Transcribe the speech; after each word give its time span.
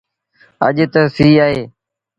اڄ 0.65 0.77
تا 0.93 1.01
سيٚ 1.15 1.37
اهي 1.43 1.61